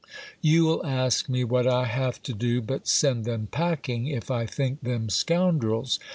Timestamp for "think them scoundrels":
4.47-5.99